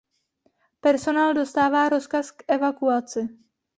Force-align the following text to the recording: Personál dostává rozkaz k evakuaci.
Personál 0.81 1.33
dostává 1.33 1.89
rozkaz 1.89 2.31
k 2.31 2.43
evakuaci. 2.47 3.29